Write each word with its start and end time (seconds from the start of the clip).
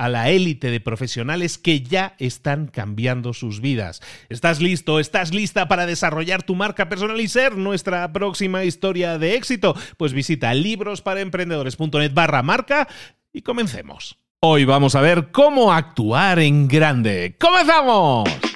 a 0.00 0.08
la 0.08 0.30
élite 0.30 0.70
de 0.70 0.80
profesionales 0.80 1.58
que 1.58 1.82
ya 1.82 2.14
están 2.18 2.68
cambiando 2.68 3.34
sus 3.34 3.60
vidas. 3.60 4.00
¿Estás 4.30 4.62
listo? 4.62 4.98
¿Estás 4.98 5.34
lista 5.34 5.68
para 5.68 5.84
desarrollar 5.84 6.42
tu 6.42 6.54
marca 6.54 6.88
personal 6.88 7.20
y 7.20 7.28
ser 7.28 7.58
nuestra 7.58 8.10
próxima 8.10 8.64
historia 8.64 9.18
de 9.18 9.34
éxito? 9.34 9.76
Pues 9.98 10.14
visita 10.14 10.54
librosparaemprendedores.net 10.54 12.14
barra 12.14 12.42
marca 12.42 12.88
y 13.30 13.42
comencemos. 13.42 14.16
Hoy 14.40 14.64
vamos 14.64 14.94
a 14.94 15.02
ver 15.02 15.32
cómo 15.32 15.70
actuar 15.70 16.38
en 16.38 16.66
grande. 16.66 17.36
¡Comenzamos! 17.38 18.49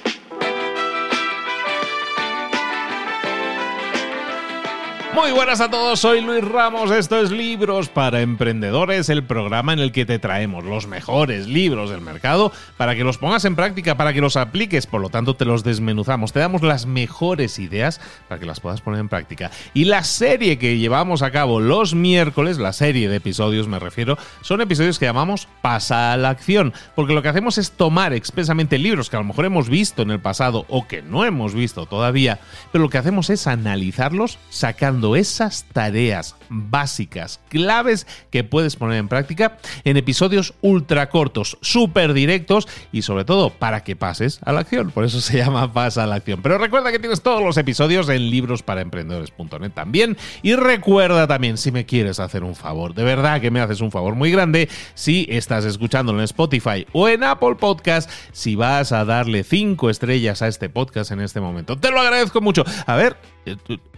Muy 5.15 5.31
buenas 5.31 5.61
a 5.61 5.69
todos, 5.69 6.01
soy 6.01 6.19
Luis 6.19 6.43
Ramos, 6.43 6.91
esto 6.91 7.17
es 7.21 7.31
Libros 7.31 7.87
para 7.87 8.19
Emprendedores, 8.19 9.07
el 9.07 9.23
programa 9.23 9.71
en 9.71 9.79
el 9.79 9.93
que 9.93 10.05
te 10.05 10.19
traemos 10.19 10.65
los 10.65 10.87
mejores 10.87 11.47
libros 11.47 11.89
del 11.89 12.01
mercado 12.01 12.51
para 12.75 12.95
que 12.95 13.05
los 13.05 13.17
pongas 13.17 13.45
en 13.45 13.55
práctica, 13.55 13.95
para 13.95 14.11
que 14.11 14.19
los 14.19 14.35
apliques, 14.35 14.87
por 14.87 14.99
lo 14.99 15.09
tanto 15.09 15.37
te 15.37 15.45
los 15.45 15.63
desmenuzamos, 15.63 16.33
te 16.33 16.39
damos 16.39 16.63
las 16.63 16.85
mejores 16.85 17.59
ideas 17.59 18.01
para 18.27 18.41
que 18.41 18.45
las 18.45 18.59
puedas 18.59 18.81
poner 18.81 18.99
en 18.99 19.07
práctica. 19.07 19.51
Y 19.73 19.85
la 19.85 20.03
serie 20.03 20.57
que 20.57 20.77
llevamos 20.77 21.21
a 21.21 21.31
cabo 21.31 21.61
los 21.61 21.95
miércoles, 21.95 22.57
la 22.57 22.73
serie 22.73 23.07
de 23.07 23.15
episodios 23.15 23.69
me 23.69 23.79
refiero, 23.79 24.17
son 24.41 24.59
episodios 24.59 24.99
que 24.99 25.05
llamamos 25.05 25.47
Pasa 25.61 26.11
a 26.11 26.17
la 26.17 26.29
acción, 26.29 26.73
porque 26.93 27.13
lo 27.13 27.21
que 27.21 27.29
hacemos 27.29 27.57
es 27.57 27.71
tomar 27.71 28.11
expresamente 28.11 28.77
libros 28.77 29.09
que 29.09 29.15
a 29.15 29.19
lo 29.19 29.25
mejor 29.25 29.45
hemos 29.45 29.69
visto 29.69 30.01
en 30.01 30.11
el 30.11 30.19
pasado 30.19 30.65
o 30.67 30.89
que 30.89 31.01
no 31.01 31.23
hemos 31.23 31.53
visto 31.53 31.85
todavía, 31.85 32.41
pero 32.73 32.83
lo 32.83 32.89
que 32.89 32.97
hacemos 32.97 33.29
es 33.29 33.47
analizarlos 33.47 34.39
sacando 34.49 35.04
esas 35.13 35.65
tareas 35.71 36.35
básicas, 36.49 37.39
claves 37.49 38.07
que 38.31 38.43
puedes 38.43 38.75
poner 38.75 38.97
en 38.97 39.07
práctica 39.07 39.57
en 39.83 39.97
episodios 39.97 40.53
ultra 40.61 41.09
cortos, 41.09 41.57
súper 41.61 42.13
directos 42.13 42.67
y 42.91 43.01
sobre 43.01 43.25
todo 43.25 43.51
para 43.51 43.83
que 43.83 43.95
pases 43.95 44.39
a 44.43 44.51
la 44.51 44.61
acción. 44.61 44.91
Por 44.91 45.05
eso 45.05 45.21
se 45.21 45.37
llama 45.45 45.71
Pasa 45.73 46.03
a 46.03 46.07
la 46.07 46.15
acción. 46.15 46.41
Pero 46.41 46.57
recuerda 46.57 46.91
que 46.91 46.99
tienes 46.99 47.21
todos 47.21 47.43
los 47.43 47.57
episodios 47.57 48.09
en 48.09 48.29
librosparaemprendedores.net 48.29 49.71
también. 49.71 50.17
Y 50.41 50.55
recuerda 50.55 51.27
también, 51.27 51.57
si 51.57 51.71
me 51.71 51.85
quieres 51.85 52.19
hacer 52.19 52.43
un 52.43 52.55
favor, 52.55 52.93
de 52.93 53.03
verdad 53.03 53.41
que 53.41 53.51
me 53.51 53.59
haces 53.59 53.81
un 53.81 53.91
favor 53.91 54.15
muy 54.15 54.31
grande, 54.31 54.69
si 54.93 55.27
estás 55.29 55.65
escuchándolo 55.65 56.19
en 56.19 56.25
Spotify 56.25 56.87
o 56.93 57.09
en 57.09 57.23
Apple 57.23 57.55
Podcast, 57.59 58.09
si 58.31 58.55
vas 58.55 58.91
a 58.91 59.05
darle 59.05 59.43
cinco 59.43 59.89
estrellas 59.89 60.41
a 60.41 60.47
este 60.47 60.69
podcast 60.69 61.11
en 61.11 61.21
este 61.21 61.39
momento. 61.39 61.77
Te 61.77 61.91
lo 61.91 61.99
agradezco 61.99 62.41
mucho. 62.41 62.63
A 62.85 62.95
ver, 62.95 63.17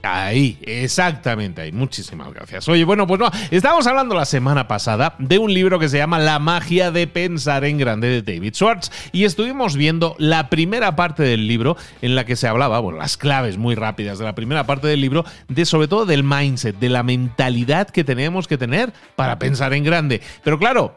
ahí, 0.03 0.57
exactamente 0.61 1.61
ahí. 1.61 1.71
Muchísimas 1.71 2.33
gracias. 2.33 2.67
Oye, 2.67 2.83
bueno, 2.85 3.07
pues 3.07 3.19
no, 3.19 3.29
estábamos 3.51 3.87
hablando 3.87 4.15
la 4.15 4.25
semana 4.25 4.67
pasada 4.67 5.15
de 5.19 5.37
un 5.37 5.53
libro 5.53 5.79
que 5.79 5.89
se 5.89 5.97
llama 5.97 6.19
La 6.19 6.39
magia 6.39 6.91
de 6.91 7.07
pensar 7.07 7.65
en 7.65 7.77
grande 7.77 8.07
de 8.07 8.21
David 8.21 8.53
Schwartz 8.53 8.91
y 9.11 9.25
estuvimos 9.25 9.75
viendo 9.75 10.15
la 10.17 10.49
primera 10.49 10.95
parte 10.95 11.23
del 11.23 11.47
libro 11.47 11.77
en 12.01 12.15
la 12.15 12.25
que 12.25 12.35
se 12.35 12.47
hablaba, 12.47 12.79
bueno, 12.79 12.99
las 12.99 13.17
claves 13.17 13.57
muy 13.57 13.75
rápidas 13.75 14.19
de 14.19 14.25
la 14.25 14.35
primera 14.35 14.65
parte 14.65 14.87
del 14.87 15.01
libro, 15.01 15.25
de 15.47 15.65
sobre 15.65 15.87
todo 15.87 16.05
del 16.05 16.23
mindset, 16.23 16.77
de 16.77 16.89
la 16.89 17.03
mentalidad 17.03 17.89
que 17.89 18.03
tenemos 18.03 18.47
que 18.47 18.57
tener 18.57 18.93
para 19.15 19.39
pensar 19.39 19.73
en 19.73 19.83
grande. 19.83 20.21
Pero 20.43 20.59
claro, 20.59 20.95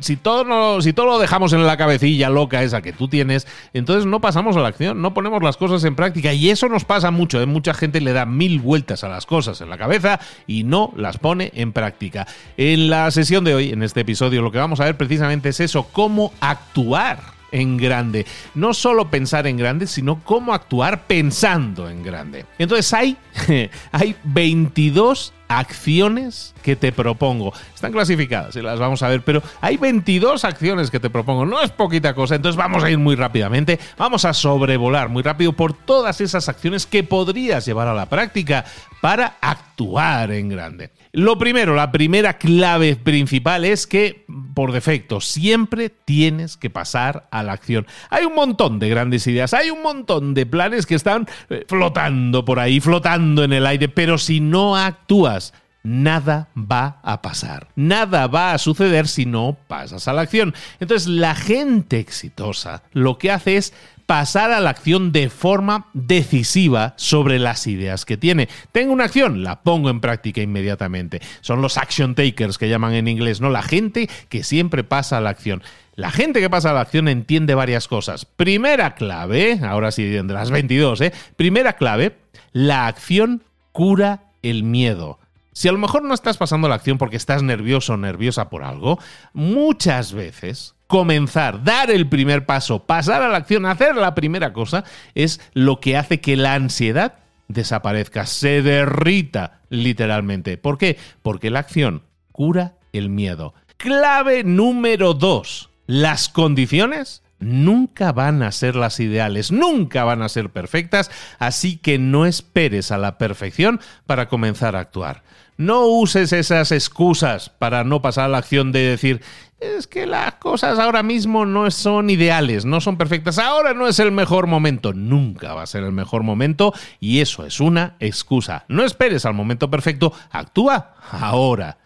si, 0.00 0.16
todo 0.16 0.80
si 0.80 0.92
todo 0.92 1.06
lo 1.06 1.18
dejamos 1.18 1.52
en 1.52 1.66
la 1.66 1.76
cabecilla 1.76 2.28
loca 2.28 2.62
esa 2.62 2.82
que 2.82 2.92
tú 2.92 3.08
tienes, 3.08 3.46
entonces 3.72 4.06
no 4.06 4.20
pasamos 4.20 4.56
a 4.56 4.60
la 4.60 4.68
acción, 4.68 5.02
no 5.02 5.14
ponemos 5.14 5.42
las 5.42 5.56
cosas 5.56 5.84
en 5.84 5.96
práctica 5.96 6.32
y 6.32 6.50
eso 6.50 6.68
nos 6.68 6.84
pasa 6.84 7.10
mucho, 7.10 7.40
¿eh? 7.40 7.46
Mucha 7.62 7.74
gente 7.74 8.00
le 8.00 8.12
da 8.12 8.26
mil 8.26 8.58
vueltas 8.58 9.04
a 9.04 9.08
las 9.08 9.24
cosas 9.24 9.60
en 9.60 9.70
la 9.70 9.78
cabeza 9.78 10.18
y 10.48 10.64
no 10.64 10.92
las 10.96 11.18
pone 11.18 11.52
en 11.54 11.72
práctica. 11.72 12.26
En 12.56 12.90
la 12.90 13.08
sesión 13.12 13.44
de 13.44 13.54
hoy, 13.54 13.70
en 13.70 13.84
este 13.84 14.00
episodio, 14.00 14.42
lo 14.42 14.50
que 14.50 14.58
vamos 14.58 14.80
a 14.80 14.84
ver 14.84 14.96
precisamente 14.96 15.50
es 15.50 15.60
eso, 15.60 15.84
cómo 15.92 16.32
actuar 16.40 17.20
en 17.52 17.76
grande. 17.76 18.26
No 18.54 18.74
solo 18.74 19.10
pensar 19.10 19.46
en 19.46 19.56
grande, 19.56 19.86
sino 19.86 20.20
cómo 20.24 20.52
actuar 20.52 21.06
pensando 21.06 21.88
en 21.88 22.02
grande. 22.02 22.46
Entonces 22.58 22.92
hay, 22.92 23.16
hay 23.92 24.16
22 24.24 25.32
acciones 25.48 26.54
que 26.62 26.76
te 26.76 26.92
propongo. 26.92 27.52
Están 27.74 27.92
clasificadas 27.92 28.56
y 28.56 28.62
las 28.62 28.78
vamos 28.78 29.02
a 29.02 29.08
ver, 29.08 29.22
pero 29.22 29.42
hay 29.60 29.76
22 29.76 30.44
acciones 30.44 30.90
que 30.90 31.00
te 31.00 31.10
propongo. 31.10 31.44
No 31.44 31.62
es 31.62 31.70
poquita 31.70 32.14
cosa, 32.14 32.34
entonces 32.34 32.56
vamos 32.56 32.82
a 32.82 32.90
ir 32.90 32.98
muy 32.98 33.14
rápidamente. 33.14 33.78
Vamos 33.96 34.24
a 34.24 34.32
sobrevolar 34.32 35.08
muy 35.08 35.22
rápido 35.22 35.52
por 35.52 35.74
todas 35.74 36.20
esas 36.20 36.48
acciones 36.48 36.86
que 36.86 37.02
podrías 37.02 37.66
llevar 37.66 37.88
a 37.88 37.94
la 37.94 38.06
práctica 38.06 38.64
para 39.00 39.36
actuar 39.40 40.30
en 40.32 40.48
grande. 40.48 40.90
Lo 41.12 41.36
primero, 41.36 41.74
la 41.74 41.92
primera 41.92 42.38
clave 42.38 42.96
principal 42.96 43.64
es 43.64 43.86
que 43.86 44.21
por 44.54 44.72
defecto 44.72 45.20
siempre 45.20 45.88
tienes 45.90 46.56
que 46.56 46.70
pasar 46.70 47.28
a 47.30 47.42
la 47.42 47.52
acción. 47.52 47.86
Hay 48.10 48.24
un 48.24 48.34
montón 48.34 48.78
de 48.78 48.88
grandes 48.88 49.26
ideas, 49.26 49.54
hay 49.54 49.70
un 49.70 49.82
montón 49.82 50.34
de 50.34 50.46
planes 50.46 50.86
que 50.86 50.94
están 50.94 51.26
eh, 51.50 51.64
flotando 51.66 52.44
por 52.44 52.58
ahí, 52.58 52.80
flotando 52.80 53.44
en 53.44 53.52
el 53.52 53.66
aire, 53.66 53.88
pero 53.88 54.18
si 54.18 54.40
no 54.40 54.76
actúas, 54.76 55.52
nada 55.82 56.48
va 56.56 57.00
a 57.02 57.22
pasar. 57.22 57.68
Nada 57.74 58.26
va 58.26 58.52
a 58.52 58.58
suceder 58.58 59.08
si 59.08 59.26
no 59.26 59.56
pasas 59.66 60.08
a 60.08 60.12
la 60.12 60.22
acción. 60.22 60.54
Entonces 60.80 61.08
la 61.08 61.34
gente 61.34 61.98
exitosa 61.98 62.82
lo 62.92 63.18
que 63.18 63.30
hace 63.30 63.56
es 63.56 63.74
pasar 64.12 64.52
a 64.52 64.60
la 64.60 64.68
acción 64.68 65.10
de 65.10 65.30
forma 65.30 65.86
decisiva 65.94 66.92
sobre 66.98 67.38
las 67.38 67.66
ideas 67.66 68.04
que 68.04 68.18
tiene. 68.18 68.46
Tengo 68.70 68.92
una 68.92 69.04
acción, 69.04 69.42
la 69.42 69.62
pongo 69.62 69.88
en 69.88 70.02
práctica 70.02 70.42
inmediatamente. 70.42 71.22
Son 71.40 71.62
los 71.62 71.78
action 71.78 72.14
takers 72.14 72.58
que 72.58 72.68
llaman 72.68 72.92
en 72.92 73.08
inglés, 73.08 73.40
¿no? 73.40 73.48
La 73.48 73.62
gente 73.62 74.10
que 74.28 74.44
siempre 74.44 74.84
pasa 74.84 75.16
a 75.16 75.22
la 75.22 75.30
acción. 75.30 75.62
La 75.94 76.10
gente 76.10 76.40
que 76.40 76.50
pasa 76.50 76.72
a 76.72 76.74
la 76.74 76.82
acción 76.82 77.08
entiende 77.08 77.54
varias 77.54 77.88
cosas. 77.88 78.26
Primera 78.26 78.94
clave, 78.96 79.60
ahora 79.62 79.90
sí 79.90 80.04
de 80.04 80.22
las 80.24 80.50
22, 80.50 81.00
¿eh? 81.00 81.12
Primera 81.36 81.72
clave, 81.72 82.18
la 82.52 82.88
acción 82.88 83.42
cura 83.72 84.24
el 84.42 84.62
miedo. 84.62 85.20
Si 85.54 85.68
a 85.68 85.72
lo 85.72 85.78
mejor 85.78 86.02
no 86.02 86.12
estás 86.12 86.36
pasando 86.36 86.68
la 86.68 86.74
acción 86.74 86.98
porque 86.98 87.16
estás 87.16 87.42
nervioso 87.42 87.94
o 87.94 87.96
nerviosa 87.96 88.50
por 88.50 88.62
algo, 88.62 88.98
muchas 89.32 90.12
veces 90.12 90.74
comenzar, 90.92 91.64
dar 91.64 91.90
el 91.90 92.06
primer 92.06 92.44
paso, 92.44 92.84
pasar 92.84 93.22
a 93.22 93.30
la 93.30 93.38
acción, 93.38 93.64
hacer 93.64 93.96
la 93.96 94.14
primera 94.14 94.52
cosa, 94.52 94.84
es 95.14 95.40
lo 95.54 95.80
que 95.80 95.96
hace 95.96 96.20
que 96.20 96.36
la 96.36 96.52
ansiedad 96.52 97.14
desaparezca, 97.48 98.26
se 98.26 98.60
derrita 98.60 99.62
literalmente. 99.70 100.58
¿Por 100.58 100.76
qué? 100.76 100.98
Porque 101.22 101.48
la 101.48 101.60
acción 101.60 102.02
cura 102.30 102.74
el 102.92 103.08
miedo. 103.08 103.54
Clave 103.78 104.44
número 104.44 105.14
2. 105.14 105.70
Las 105.86 106.28
condiciones 106.28 107.22
nunca 107.38 108.12
van 108.12 108.42
a 108.42 108.52
ser 108.52 108.76
las 108.76 109.00
ideales, 109.00 109.50
nunca 109.50 110.04
van 110.04 110.20
a 110.20 110.28
ser 110.28 110.50
perfectas, 110.50 111.10
así 111.38 111.78
que 111.78 111.98
no 111.98 112.26
esperes 112.26 112.92
a 112.92 112.98
la 112.98 113.16
perfección 113.16 113.80
para 114.04 114.28
comenzar 114.28 114.76
a 114.76 114.80
actuar. 114.80 115.22
No 115.56 115.86
uses 115.86 116.32
esas 116.32 116.72
excusas 116.72 117.48
para 117.48 117.84
no 117.84 118.02
pasar 118.02 118.24
a 118.24 118.28
la 118.28 118.38
acción 118.38 118.72
de 118.72 118.80
decir, 118.80 119.22
es 119.62 119.86
que 119.86 120.06
las 120.06 120.34
cosas 120.34 120.78
ahora 120.78 121.02
mismo 121.02 121.46
no 121.46 121.70
son 121.70 122.10
ideales, 122.10 122.64
no 122.64 122.80
son 122.80 122.96
perfectas, 122.96 123.38
ahora 123.38 123.74
no 123.74 123.86
es 123.86 123.98
el 124.00 124.10
mejor 124.10 124.46
momento, 124.46 124.92
nunca 124.92 125.54
va 125.54 125.62
a 125.62 125.66
ser 125.66 125.84
el 125.84 125.92
mejor 125.92 126.22
momento 126.22 126.74
y 126.98 127.20
eso 127.20 127.46
es 127.46 127.60
una 127.60 127.94
excusa. 128.00 128.64
No 128.68 128.84
esperes 128.84 129.24
al 129.24 129.34
momento 129.34 129.70
perfecto, 129.70 130.12
actúa 130.30 130.94
ahora. 131.10 131.78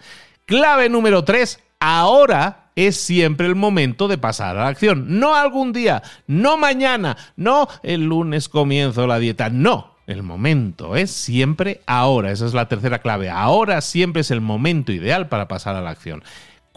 Clave 0.46 0.88
número 0.88 1.24
3, 1.24 1.60
ahora 1.80 2.70
es 2.76 2.96
siempre 2.96 3.46
el 3.46 3.54
momento 3.54 4.08
de 4.08 4.18
pasar 4.18 4.56
a 4.56 4.64
la 4.64 4.68
acción. 4.68 5.18
No 5.18 5.34
algún 5.34 5.72
día, 5.72 6.02
no 6.26 6.56
mañana, 6.56 7.16
no 7.36 7.68
el 7.82 8.04
lunes 8.04 8.48
comienzo 8.48 9.06
la 9.06 9.18
dieta, 9.18 9.50
no. 9.50 9.96
El 10.06 10.22
momento 10.22 10.94
es 10.94 11.10
siempre 11.10 11.80
ahora. 11.86 12.30
Esa 12.30 12.46
es 12.46 12.54
la 12.54 12.68
tercera 12.68 13.00
clave. 13.00 13.28
Ahora 13.28 13.80
siempre 13.80 14.20
es 14.20 14.30
el 14.30 14.40
momento 14.40 14.92
ideal 14.92 15.28
para 15.28 15.48
pasar 15.48 15.74
a 15.74 15.80
la 15.80 15.90
acción. 15.90 16.22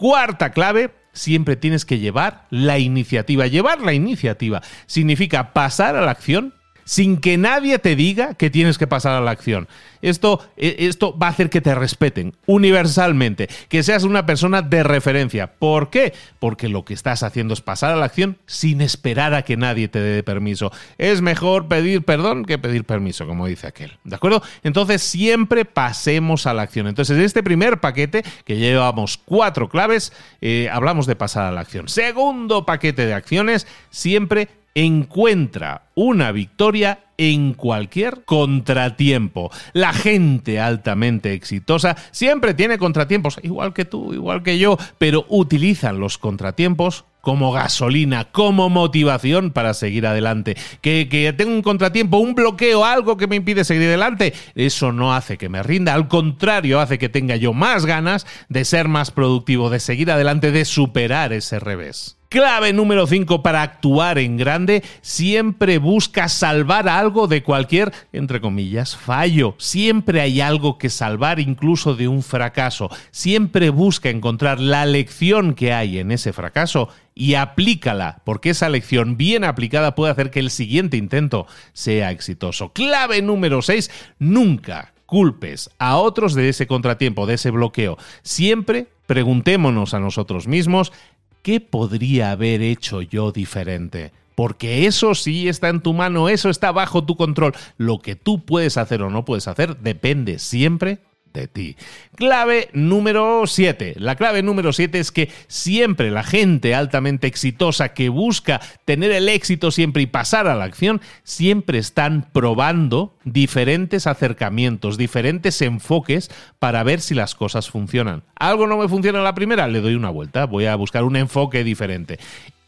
Cuarta 0.00 0.52
clave, 0.52 0.94
siempre 1.12 1.56
tienes 1.56 1.84
que 1.84 1.98
llevar 1.98 2.46
la 2.48 2.78
iniciativa. 2.78 3.46
Llevar 3.46 3.82
la 3.82 3.92
iniciativa 3.92 4.62
significa 4.86 5.52
pasar 5.52 5.94
a 5.94 6.00
la 6.00 6.10
acción 6.10 6.54
sin 6.84 7.18
que 7.18 7.36
nadie 7.38 7.78
te 7.78 7.96
diga 7.96 8.34
que 8.34 8.50
tienes 8.50 8.78
que 8.78 8.86
pasar 8.86 9.12
a 9.12 9.20
la 9.20 9.30
acción. 9.30 9.68
Esto, 10.02 10.40
e, 10.56 10.76
esto 10.80 11.16
va 11.18 11.28
a 11.28 11.30
hacer 11.30 11.50
que 11.50 11.60
te 11.60 11.74
respeten 11.74 12.34
universalmente, 12.46 13.48
que 13.68 13.82
seas 13.82 14.04
una 14.04 14.26
persona 14.26 14.62
de 14.62 14.82
referencia. 14.82 15.52
¿Por 15.58 15.90
qué? 15.90 16.14
Porque 16.38 16.68
lo 16.68 16.84
que 16.84 16.94
estás 16.94 17.22
haciendo 17.22 17.54
es 17.54 17.60
pasar 17.60 17.92
a 17.92 17.96
la 17.96 18.06
acción 18.06 18.38
sin 18.46 18.80
esperar 18.80 19.34
a 19.34 19.42
que 19.42 19.56
nadie 19.56 19.88
te 19.88 20.00
dé 20.00 20.22
permiso. 20.22 20.72
Es 20.98 21.20
mejor 21.20 21.68
pedir 21.68 22.02
perdón 22.02 22.44
que 22.44 22.58
pedir 22.58 22.84
permiso, 22.84 23.26
como 23.26 23.46
dice 23.46 23.66
aquel. 23.66 23.98
¿De 24.04 24.16
acuerdo? 24.16 24.42
Entonces 24.62 25.02
siempre 25.02 25.64
pasemos 25.64 26.46
a 26.46 26.54
la 26.54 26.62
acción. 26.62 26.86
Entonces 26.86 27.16
en 27.16 27.24
este 27.24 27.42
primer 27.42 27.80
paquete, 27.80 28.24
que 28.44 28.56
llevamos 28.56 29.18
cuatro 29.18 29.68
claves, 29.68 30.12
eh, 30.40 30.68
hablamos 30.72 31.06
de 31.06 31.16
pasar 31.16 31.44
a 31.44 31.52
la 31.52 31.60
acción. 31.60 31.88
Segundo 31.88 32.64
paquete 32.64 33.06
de 33.06 33.14
acciones, 33.14 33.66
siempre 33.90 34.48
encuentra 34.74 35.82
una 35.94 36.32
victoria 36.32 37.00
en 37.16 37.52
cualquier 37.52 38.24
contratiempo. 38.24 39.50
La 39.74 39.92
gente 39.92 40.58
altamente 40.58 41.34
exitosa 41.34 41.96
siempre 42.12 42.54
tiene 42.54 42.78
contratiempos, 42.78 43.38
igual 43.42 43.74
que 43.74 43.84
tú, 43.84 44.14
igual 44.14 44.42
que 44.42 44.58
yo, 44.58 44.78
pero 44.98 45.26
utilizan 45.28 46.00
los 46.00 46.16
contratiempos 46.16 47.04
como 47.20 47.52
gasolina, 47.52 48.24
como 48.32 48.70
motivación 48.70 49.50
para 49.50 49.74
seguir 49.74 50.06
adelante. 50.06 50.56
Que, 50.80 51.08
que, 51.10 51.32
tengo 51.34 51.52
un 51.52 51.60
contratiempo, 51.60 52.16
un 52.16 52.34
bloqueo, 52.34 52.86
algo 52.86 53.18
que 53.18 53.26
me 53.26 53.36
impide 53.36 53.64
seguir 53.64 53.88
adelante, 53.88 54.32
eso 54.54 54.92
no 54.92 55.14
hace 55.14 55.36
que 55.36 55.50
me 55.50 55.62
rinda, 55.62 55.92
al 55.92 56.08
contrario, 56.08 56.80
hace 56.80 56.98
que 56.98 57.10
tenga 57.10 57.36
yo 57.36 57.52
más 57.52 57.84
ganas 57.84 58.26
de 58.48 58.64
ser 58.64 58.88
más 58.88 59.10
productivo, 59.10 59.68
de 59.68 59.80
seguir 59.80 60.10
adelante, 60.10 60.52
de 60.52 60.64
superar 60.64 61.34
ese 61.34 61.60
revés. 61.60 62.19
Clave 62.30 62.72
número 62.72 63.08
5 63.08 63.42
para 63.42 63.60
actuar 63.60 64.16
en 64.16 64.36
grande, 64.36 64.84
siempre 65.00 65.78
busca 65.78 66.28
salvar 66.28 66.88
algo 66.88 67.26
de 67.26 67.42
cualquier, 67.42 67.92
entre 68.12 68.40
comillas, 68.40 68.96
fallo. 68.96 69.56
Siempre 69.58 70.20
hay 70.20 70.40
algo 70.40 70.78
que 70.78 70.90
salvar 70.90 71.40
incluso 71.40 71.96
de 71.96 72.06
un 72.06 72.22
fracaso. 72.22 72.88
Siempre 73.10 73.70
busca 73.70 74.10
encontrar 74.10 74.60
la 74.60 74.86
lección 74.86 75.54
que 75.54 75.72
hay 75.72 75.98
en 75.98 76.12
ese 76.12 76.32
fracaso 76.32 76.88
y 77.16 77.34
aplícala, 77.34 78.22
porque 78.24 78.50
esa 78.50 78.68
lección 78.68 79.16
bien 79.16 79.42
aplicada 79.42 79.96
puede 79.96 80.12
hacer 80.12 80.30
que 80.30 80.38
el 80.38 80.52
siguiente 80.52 80.96
intento 80.96 81.48
sea 81.72 82.12
exitoso. 82.12 82.72
Clave 82.72 83.22
número 83.22 83.60
6, 83.60 83.90
nunca 84.20 84.92
culpes 85.04 85.68
a 85.80 85.96
otros 85.96 86.34
de 86.34 86.48
ese 86.48 86.68
contratiempo, 86.68 87.26
de 87.26 87.34
ese 87.34 87.50
bloqueo. 87.50 87.98
Siempre 88.22 88.86
preguntémonos 89.06 89.94
a 89.94 89.98
nosotros 89.98 90.46
mismos 90.46 90.92
¿qué 91.42 91.60
podría 91.60 92.32
haber 92.32 92.62
hecho 92.62 93.02
yo 93.02 93.32
diferente? 93.32 94.12
Porque 94.34 94.86
eso 94.86 95.14
sí 95.14 95.48
está 95.48 95.68
en 95.68 95.80
tu 95.80 95.92
mano, 95.92 96.28
eso 96.28 96.48
está 96.48 96.72
bajo 96.72 97.04
tu 97.04 97.16
control. 97.16 97.54
Lo 97.76 97.98
que 97.98 98.16
tú 98.16 98.44
puedes 98.44 98.76
hacer 98.76 99.02
o 99.02 99.10
no 99.10 99.24
puedes 99.24 99.48
hacer 99.48 99.76
depende 99.78 100.38
siempre 100.38 101.00
de 101.32 101.46
ti. 101.46 101.76
Clave 102.16 102.68
número 102.72 103.46
7. 103.46 103.94
La 103.98 104.16
clave 104.16 104.42
número 104.42 104.72
7 104.72 104.98
es 104.98 105.12
que 105.12 105.30
siempre 105.46 106.10
la 106.10 106.22
gente 106.22 106.74
altamente 106.74 107.26
exitosa 107.26 107.94
que 107.94 108.08
busca 108.08 108.60
tener 108.84 109.12
el 109.12 109.28
éxito 109.28 109.70
siempre 109.70 110.02
y 110.02 110.06
pasar 110.06 110.46
a 110.46 110.54
la 110.54 110.64
acción, 110.64 111.00
siempre 111.22 111.78
están 111.78 112.30
probando 112.32 113.14
diferentes 113.24 114.06
acercamientos, 114.06 114.96
diferentes 114.96 115.60
enfoques 115.62 116.30
para 116.58 116.82
ver 116.82 117.00
si 117.00 117.14
las 117.14 117.34
cosas 117.34 117.70
funcionan. 117.70 118.22
Algo 118.36 118.66
no 118.66 118.78
me 118.78 118.88
funciona 118.88 119.18
en 119.18 119.24
la 119.24 119.34
primera, 119.34 119.68
le 119.68 119.80
doy 119.80 119.94
una 119.94 120.10
vuelta, 120.10 120.46
voy 120.46 120.66
a 120.66 120.76
buscar 120.76 121.04
un 121.04 121.16
enfoque 121.16 121.64
diferente 121.64 122.18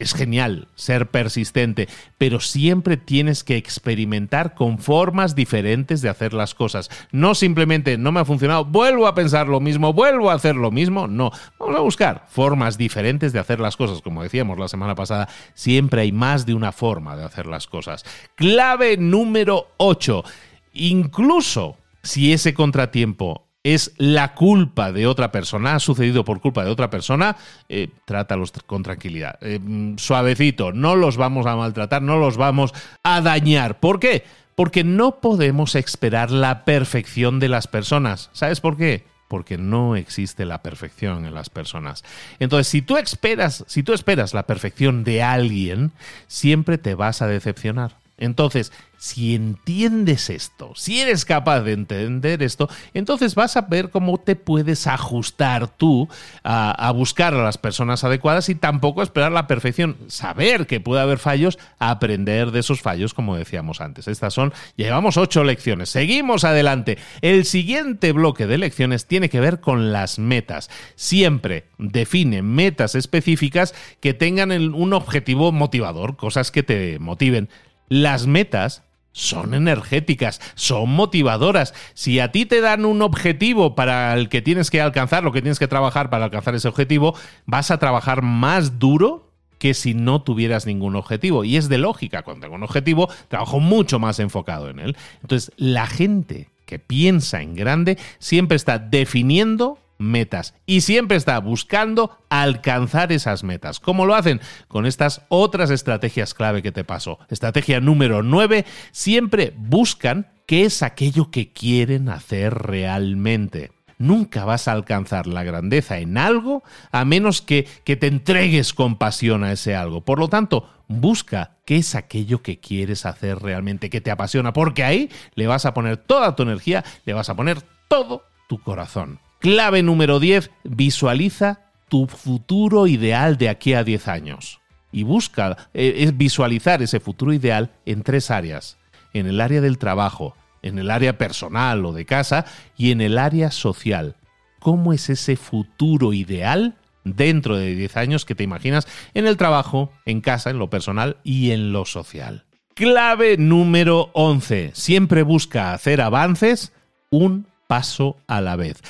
es 0.03 0.15
genial 0.15 0.69
ser 0.75 1.07
persistente, 1.07 1.89
pero 2.19 2.41
siempre 2.41 2.97
tienes 2.97 3.45
que 3.45 3.57
experimentar 3.57 4.55
con 4.55 4.79
formas 4.79 5.35
diferentes 5.35 6.03
de 6.03 6.09
hacer 6.09 6.35
las 6.35 6.55
cosas. 6.55 6.91
No 7.13 7.35
simplemente 7.35 7.97
no 7.97 8.13
me 8.13 8.21
ha 8.21 8.25
funcionado, 8.25 8.65
vuelvo 8.65 9.07
a 9.07 9.15
pensar 9.15 9.49
lo 9.49 9.61
mismo, 9.61 9.93
vuelvo 9.93 10.31
a 10.31 10.35
hacer 10.35 10.57
lo 10.57 10.71
mismo. 10.71 11.07
No, 11.07 11.31
vamos 11.59 11.77
a 11.77 11.81
buscar 11.81 12.27
formas 12.29 12.77
diferentes 12.77 13.33
de 13.33 13.39
hacer 13.39 13.61
las 13.61 13.77
cosas. 13.77 14.03
Como 14.03 14.23
decíamos 14.23 14.59
la 14.59 14.69
semana 14.69 14.95
pasada, 14.95 15.29
siempre 15.55 16.03
hay 16.03 16.13
más 16.13 16.45
de 16.45 16.55
una 16.55 16.73
forma 16.73 17.17
de 17.17 17.25
hacer 17.25 17.47
las 17.47 17.67
cosas. 17.67 18.05
Clave 18.35 18.97
número 18.97 19.69
8. 19.79 20.25
Incluso 20.73 21.77
si 22.03 22.33
ese 22.33 22.55
contratiempo 22.55 23.47
es 23.65 23.93
la 23.97 24.35
culpa 24.35 24.91
de 24.91 25.07
otra 25.07 25.31
persona, 25.31 25.77
ha 25.77 25.81
sucedido 25.81 26.25
por 26.25 26.41
culpa 26.41 26.65
de 26.65 26.71
otra 26.71 26.91
persona, 26.91 27.37
eh, 27.69 27.89
trátalos 28.05 28.53
con 28.67 28.83
tranquilidad. 28.83 29.39
Eh, 29.41 29.61
mm, 29.63 29.99
suavecito, 29.99 30.73
no 30.73 30.97
los 30.97 31.17
vamos 31.17 31.47
a 31.47 31.57
maltratar, 31.57 32.03
no 32.03 32.19
los 32.19 32.37
vamos 32.37 32.73
a 33.05 33.21
dañar. 33.21 33.79
¿Por 33.79 34.01
qué? 34.01 34.25
Porque 34.57 34.85
no 34.85 35.21
podemos 35.21 35.77
esperar 35.77 36.31
la 36.31 36.65
perfección 36.65 37.39
de 37.39 37.49
las 37.49 37.69
personas. 37.69 38.31
¿Sabes 38.33 38.61
por 38.61 38.77
qué? 38.77 39.11
porque 39.33 39.57
no 39.57 39.97
existe 39.97 40.45
la 40.45 40.61
perfección 40.61 41.25
en 41.25 41.33
las 41.33 41.49
personas. 41.49 42.05
Entonces, 42.39 42.69
si 42.69 42.83
tú 42.83 42.99
esperas, 42.99 43.65
si 43.67 43.83
tú 43.83 43.95
esperas 43.95 44.35
la 44.35 44.43
perfección 44.43 45.05
de 45.05 45.23
alguien, 45.23 45.93
siempre 46.27 46.77
te 46.77 46.95
vas 46.95 47.23
a 47.23 47.27
decepcionar. 47.29 48.02
Entonces, 48.19 48.73
si 49.03 49.35
entiendes 49.35 50.31
esto, 50.31 50.75
si 50.77 51.01
eres 51.01 51.25
capaz 51.25 51.63
de 51.63 51.73
entender 51.73 52.41
esto, 52.41 52.69
entonces 52.95 53.35
vas 53.35 53.57
a 53.57 53.63
ver 53.63 53.91
cómo 53.91 54.19
te 54.19 54.37
puedes 54.37 54.87
ajustar 54.87 55.67
tú 55.67 56.09
a, 56.45 56.93
buscar 56.93 57.35
a 57.35 57.43
las 57.43 57.59
personas 57.59 58.05
adecuadas 58.05 58.49
y 58.49 58.55
tampoco 58.55 59.03
esperar 59.03 59.33
la 59.33 59.49
perfección. 59.49 59.97
Saber 60.07 60.69
que 60.69 60.79
puede 60.79 61.03
haber 61.03 61.19
fallos, 61.19 61.59
aprender 61.81 62.53
de 62.53 62.61
esos 62.61 62.81
fallos, 62.81 63.13
como 63.13 63.37
decíamos 63.37 63.81
antes. 63.81 64.07
Estas 64.07 64.35
son, 64.35 64.53
llevamos 64.77 65.17
ocho 65.17 65.43
lecciones. 65.43 65.91
Seguimos 65.91 66.45
adelante. 66.45 66.97
El 67.23 67.45
siguiente 67.45 68.13
bloque 68.13 68.47
de 68.47 68.59
lecciones 68.59 69.07
tiene 69.07 69.29
que 69.29 69.41
ver 69.41 69.59
con 69.59 69.91
las 69.91 70.21
metas. 70.21 70.71
Siempre 70.95 71.65
define 71.77 72.43
metas 72.43 72.95
específicas 72.95 73.75
que 73.99 74.15
tengan 74.15 74.53
un 74.53 74.93
objetivo 74.93 75.51
motivador, 75.51 76.17
cosas 76.17 76.53
que 76.53 76.63
te 76.63 77.01
motiven. 77.01 77.49
Las 77.89 78.27
metas 78.27 78.83
son 79.13 79.55
energéticas, 79.55 80.41
son 80.55 80.91
motivadoras. 80.91 81.75
Si 81.95 82.19
a 82.19 82.33
ti 82.33 82.47
te 82.47 82.61
dan 82.61 82.85
un 82.85 83.03
objetivo 83.03 83.75
para 83.75 84.15
el 84.15 84.29
que 84.29 84.43
tienes 84.43 84.71
que 84.71 84.81
alcanzar, 84.81 85.23
lo 85.23 85.33
que 85.33 85.43
tienes 85.43 85.59
que 85.59 85.69
trabajar 85.69 86.11
para 86.11 86.25
alcanzar 86.25 86.55
ese 86.55 86.69
objetivo, 86.69 87.15
vas 87.47 87.71
a 87.71 87.79
trabajar 87.79 88.23
más 88.23 88.79
duro 88.79 89.31
que 89.59 89.75
si 89.75 89.95
no 89.95 90.23
tuvieras 90.23 90.67
ningún 90.67 90.97
objetivo. 90.97 91.45
Y 91.45 91.57
es 91.57 91.69
de 91.69 91.79
lógica, 91.79 92.23
cuando 92.23 92.47
tengo 92.47 92.57
un 92.57 92.65
objetivo, 92.65 93.09
trabajo 93.29 93.61
mucho 93.61 93.99
más 93.99 94.19
enfocado 94.19 94.71
en 94.71 94.81
él. 94.81 94.97
Entonces, 95.23 95.53
la 95.57 95.87
gente 95.87 96.49
que 96.67 96.79
piensa 96.79 97.43
en 97.43 97.55
grande 97.55 97.99
siempre 98.19 98.57
está 98.57 98.79
definiendo 98.79 99.79
metas 100.03 100.55
y 100.67 100.83
siempre 100.83 101.17
está 101.17 101.39
buscando 101.39 102.19
alcanzar 102.29 103.13
esas 103.13 103.45
metas. 103.45 103.81
¿Cómo 103.81 104.05
lo 104.05 104.15
hacen? 104.15 104.41
Con 104.69 104.87
estas 104.87 105.23
otras 105.29 105.71
estrategias 105.71 106.35
clave 106.35 106.63
que 106.63 106.73
te 106.73 106.85
paso. 106.85 107.19
Estrategia 107.29 107.81
número 107.81 108.23
9, 108.23 108.67
siempre 108.91 109.55
buscan 109.57 110.33
qué 110.47 110.65
es 110.65 110.83
aquello 110.83 111.31
que 111.31 111.53
quieren 111.53 112.09
hacer 112.09 112.55
realmente. 112.55 113.71
Nunca 113.99 114.45
vas 114.45 114.67
a 114.67 114.73
alcanzar 114.73 115.29
la 115.29 115.45
grandeza 115.45 115.99
en 115.99 116.19
algo 116.19 116.65
a 116.91 117.05
menos 117.05 117.41
que, 117.41 117.69
que 117.85 117.95
te 117.95 118.09
entregues 118.09 118.75
con 118.75 118.97
pasión 118.97 119.45
a 119.45 119.53
ese 119.53 119.77
algo. 119.77 120.01
Por 120.01 120.19
lo 120.19 120.29
tanto, 120.29 120.69
busca 120.89 121.59
qué 121.65 121.77
es 121.77 121.95
aquello 121.95 122.43
que 122.43 122.59
quieres 122.59 123.07
hacer 123.07 123.39
realmente, 123.39 123.91
que 123.91 124.01
te 124.01 124.11
apasiona, 124.11 124.53
porque 124.53 124.83
ahí 124.83 125.09
le 125.35 125.47
vas 125.47 125.67
a 125.67 125.75
poner 125.75 125.99
toda 125.99 126.35
tu 126.35 126.43
energía, 126.43 126.85
le 127.05 127.13
vas 127.13 127.31
a 127.31 127.37
poner 127.37 127.63
todo 127.89 128.25
tu 128.49 128.59
corazón. 128.61 129.21
Clave 129.43 129.83
número 129.83 130.21
10, 130.21 130.53
visualiza 130.63 131.63
tu 131.89 132.07
futuro 132.07 132.87
ideal 132.87 133.37
de 133.39 133.49
aquí 133.49 133.75
a 133.75 133.83
10 133.83 134.07
años. 134.07 134.61
Y 134.93 135.03
busca 135.03 135.69
eh, 135.75 135.95
es 135.97 136.17
visualizar 136.17 136.81
ese 136.81 137.01
futuro 137.01 137.33
ideal 137.33 137.73
en 137.85 138.05
tres 138.05 138.31
áreas. 138.31 138.79
En 139.13 139.27
el 139.27 139.41
área 139.41 139.61
del 139.61 139.79
trabajo, 139.79 140.37
en 140.63 140.79
el 140.79 140.93
área 140.93 141.19
personal 141.19 141.85
o 141.85 141.93
de 141.93 142.07
casa 142.07 142.45
y 142.77 142.93
en 142.93 143.01
el 143.01 143.19
área 143.19 143.51
social. 143.51 144.15
¿Cómo 144.61 144.93
es 144.93 145.11
ese 145.11 145.35
futuro 145.35 146.13
ideal 146.13 146.77
dentro 147.03 147.57
de 147.57 147.75
10 147.75 147.97
años 147.97 148.25
que 148.25 148.37
te 148.37 148.45
imaginas 148.45 148.87
en 149.13 149.27
el 149.27 149.37
trabajo, 149.37 149.91
en 150.07 150.21
casa, 150.21 150.51
en 150.51 150.61
lo 150.61 150.71
personal 150.71 151.17
y 151.25 151.51
en 151.51 151.73
lo 151.73 151.85
social? 151.85 152.45
Clave 152.75 153.39
número 153.39 154.11
11. 154.13 154.71
Siempre 154.73 155.25
busca 155.25 155.73
hacer 155.73 156.01
avances 156.01 156.73
un 157.11 157.49
paso 157.67 158.19
a 158.29 158.41
la 158.41 158.55
vez. 158.55 158.81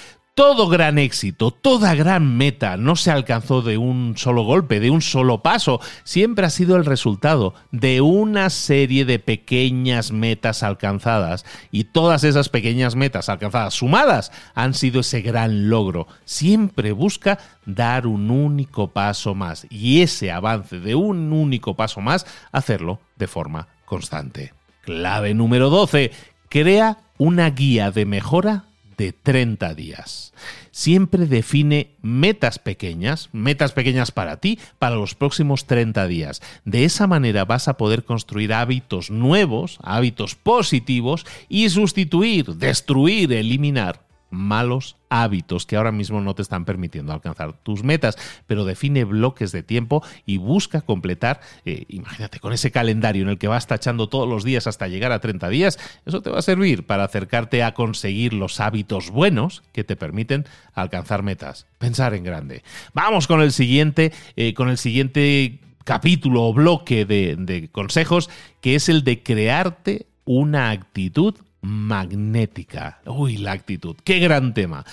Todo 0.42 0.66
gran 0.66 0.98
éxito, 0.98 1.52
toda 1.52 1.94
gran 1.94 2.36
meta 2.36 2.76
no 2.76 2.96
se 2.96 3.12
alcanzó 3.12 3.62
de 3.62 3.78
un 3.78 4.14
solo 4.16 4.42
golpe, 4.42 4.80
de 4.80 4.90
un 4.90 5.00
solo 5.00 5.40
paso, 5.40 5.80
siempre 6.02 6.44
ha 6.44 6.50
sido 6.50 6.74
el 6.74 6.84
resultado 6.84 7.54
de 7.70 8.00
una 8.00 8.50
serie 8.50 9.04
de 9.04 9.20
pequeñas 9.20 10.10
metas 10.10 10.64
alcanzadas 10.64 11.44
y 11.70 11.84
todas 11.84 12.24
esas 12.24 12.48
pequeñas 12.48 12.96
metas 12.96 13.28
alcanzadas 13.28 13.74
sumadas 13.74 14.32
han 14.56 14.74
sido 14.74 15.02
ese 15.02 15.22
gran 15.22 15.70
logro. 15.70 16.08
Siempre 16.24 16.90
busca 16.90 17.38
dar 17.64 18.08
un 18.08 18.28
único 18.32 18.88
paso 18.88 19.36
más 19.36 19.68
y 19.70 20.02
ese 20.02 20.32
avance 20.32 20.80
de 20.80 20.96
un 20.96 21.32
único 21.32 21.76
paso 21.76 22.00
más, 22.00 22.26
hacerlo 22.50 22.98
de 23.14 23.28
forma 23.28 23.68
constante. 23.84 24.52
Clave 24.80 25.34
número 25.34 25.70
12. 25.70 26.10
Crea 26.48 26.98
una 27.16 27.48
guía 27.50 27.92
de 27.92 28.06
mejora 28.06 28.64
de 29.02 29.12
30 29.12 29.74
días. 29.74 30.32
Siempre 30.70 31.26
define 31.26 31.96
metas 32.02 32.60
pequeñas, 32.60 33.30
metas 33.32 33.72
pequeñas 33.72 34.12
para 34.12 34.36
ti, 34.36 34.60
para 34.78 34.94
los 34.94 35.16
próximos 35.16 35.66
30 35.66 36.06
días. 36.06 36.40
De 36.64 36.84
esa 36.84 37.08
manera 37.08 37.44
vas 37.44 37.66
a 37.66 37.76
poder 37.76 38.04
construir 38.04 38.54
hábitos 38.54 39.10
nuevos, 39.10 39.78
hábitos 39.82 40.36
positivos 40.36 41.26
y 41.48 41.68
sustituir, 41.68 42.54
destruir, 42.54 43.32
eliminar 43.32 44.06
malos 44.30 44.96
hábitos 45.12 45.66
que 45.66 45.76
ahora 45.76 45.92
mismo 45.92 46.22
no 46.22 46.34
te 46.34 46.40
están 46.40 46.64
permitiendo 46.64 47.12
alcanzar 47.12 47.52
tus 47.52 47.84
metas, 47.84 48.16
pero 48.46 48.64
define 48.64 49.04
bloques 49.04 49.52
de 49.52 49.62
tiempo 49.62 50.02
y 50.24 50.38
busca 50.38 50.80
completar, 50.80 51.40
eh, 51.66 51.84
imagínate, 51.88 52.40
con 52.40 52.54
ese 52.54 52.70
calendario 52.70 53.22
en 53.22 53.28
el 53.28 53.38
que 53.38 53.46
vas 53.46 53.66
tachando 53.66 54.08
todos 54.08 54.26
los 54.26 54.42
días 54.42 54.66
hasta 54.66 54.88
llegar 54.88 55.12
a 55.12 55.20
30 55.20 55.50
días, 55.50 55.78
eso 56.06 56.22
te 56.22 56.30
va 56.30 56.38
a 56.38 56.42
servir 56.42 56.86
para 56.86 57.04
acercarte 57.04 57.62
a 57.62 57.74
conseguir 57.74 58.32
los 58.32 58.58
hábitos 58.58 59.10
buenos 59.10 59.62
que 59.72 59.84
te 59.84 59.96
permiten 59.96 60.46
alcanzar 60.72 61.22
metas. 61.22 61.66
Pensar 61.76 62.14
en 62.14 62.24
grande. 62.24 62.62
Vamos 62.94 63.26
con 63.26 63.42
el 63.42 63.52
siguiente, 63.52 64.12
eh, 64.36 64.54
con 64.54 64.70
el 64.70 64.78
siguiente 64.78 65.58
capítulo 65.84 66.44
o 66.44 66.54
bloque 66.54 67.04
de, 67.04 67.36
de 67.36 67.68
consejos, 67.68 68.30
que 68.62 68.76
es 68.76 68.88
el 68.88 69.04
de 69.04 69.22
crearte 69.22 70.06
una 70.24 70.70
actitud 70.70 71.34
magnética. 71.62 73.00
Uy, 73.06 73.38
la 73.38 73.52
actitud. 73.52 73.96
Qué 74.04 74.18
gran 74.18 74.52
tema. 74.52 74.84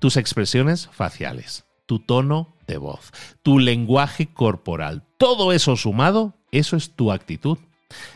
Tus 0.00 0.16
expresiones 0.16 0.88
faciales, 0.92 1.64
tu 1.86 2.00
tono 2.00 2.54
de 2.66 2.78
voz, 2.78 3.12
tu 3.42 3.58
lenguaje 3.58 4.26
corporal, 4.26 5.04
todo 5.18 5.52
eso 5.52 5.76
sumado, 5.76 6.34
eso 6.50 6.76
es 6.76 6.96
tu 6.96 7.12
actitud. 7.12 7.58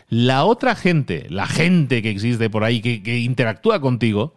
La 0.09 0.45
otra 0.45 0.75
gente, 0.75 1.27
la 1.31 1.47
gente 1.47 2.03
que 2.03 2.11
existe 2.11 2.51
por 2.51 2.65
ahí, 2.65 2.81
que, 2.81 3.03
que 3.03 3.19
interactúa 3.19 3.81
contigo, 3.81 4.35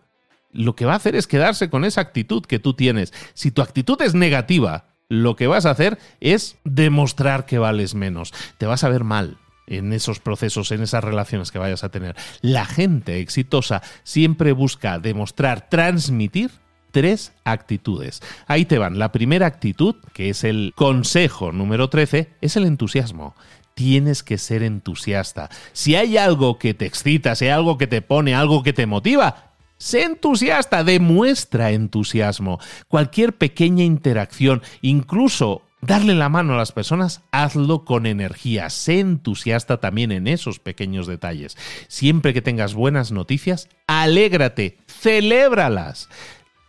lo 0.52 0.76
que 0.76 0.86
va 0.86 0.94
a 0.94 0.98
hacer 0.98 1.16
es 1.16 1.28
quedarse 1.28 1.70
con 1.70 1.86
esa 1.86 2.02
actitud 2.02 2.46
que 2.46 2.60
tú 2.60 2.74
tienes. 2.74 3.14
Si 3.34 3.52
tu 3.52 3.62
actitud 3.62 4.00
es 4.02 4.14
negativa, 4.14 4.86
lo 5.08 5.36
que 5.36 5.48
vas 5.48 5.66
a 5.66 5.72
hacer 5.72 5.98
es 6.20 6.58
demostrar 6.64 7.46
que 7.46 7.58
vales 7.58 7.96
menos. 7.96 8.34
Te 8.58 8.66
vas 8.66 8.84
a 8.84 8.90
ver 8.90 9.04
mal, 9.04 9.38
en 9.72 9.94
esos 9.94 10.20
procesos, 10.20 10.72
en 10.72 10.82
esas 10.82 11.04
relaciones 11.04 11.52
que 11.52 11.60
vayas 11.60 11.84
a 11.84 11.90
tener. 11.90 12.16
La 12.42 12.66
gente 12.66 13.20
exitosa 13.20 13.82
siempre 14.04 14.52
busca 14.52 15.00
demostrar, 15.00 15.70
transmitir 15.70 16.52
tres 16.92 17.34
actitudes. 17.46 18.22
Ahí 18.48 18.66
te 18.66 18.78
van. 18.78 19.00
La 19.00 19.12
primera 19.12 19.48
actitud, 19.48 19.96
que 20.14 20.30
es 20.30 20.44
el 20.44 20.74
consejo 20.76 21.52
número 21.52 21.90
13, 21.90 22.30
es 22.42 22.56
el 22.58 22.66
entusiasmo. 22.66 23.36
Tienes 23.74 24.22
que 24.24 24.38
ser 24.38 24.64
entusiasta. 24.64 25.50
Si 25.72 25.96
hay 25.96 26.18
algo 26.18 26.60
que 26.60 26.74
te 26.74 26.86
excita, 26.86 27.36
si 27.36 27.46
hay 27.46 27.52
algo 27.52 27.78
que 27.78 27.88
te 27.88 28.02
pone, 28.02 28.36
algo 28.36 28.64
que 28.64 28.74
te 28.74 28.86
motiva, 28.86 29.52
Sé 29.82 30.04
entusiasta, 30.04 30.84
demuestra 30.84 31.72
entusiasmo. 31.72 32.60
Cualquier 32.88 33.34
pequeña 33.34 33.84
interacción, 33.84 34.62
incluso 34.84 35.64
darle 35.82 36.14
la 36.14 36.30
mano 36.30 36.54
a 36.54 36.58
las 36.58 36.72
personas, 36.72 37.22
hazlo 37.32 37.84
con 37.86 38.06
energía, 38.06 38.70
sé 38.70 39.00
entusiasta 39.00 39.78
también 39.78 40.12
en 40.12 40.28
esos 40.28 40.60
pequeños 40.60 41.08
detalles. 41.08 41.58
Siempre 41.88 42.34
que 42.34 42.42
tengas 42.42 42.74
buenas 42.74 43.12
noticias, 43.12 43.68
alégrate, 43.88 44.78
celébralas. 44.88 46.10